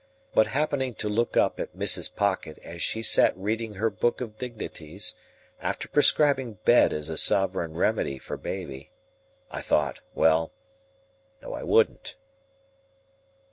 [0.33, 2.15] But happening to look up at Mrs.
[2.15, 5.13] Pocket as she sat reading her book of dignities
[5.61, 8.89] after prescribing Bed as a sovereign remedy for baby,
[9.51, 12.15] I thought—Well—No, I wouldn't.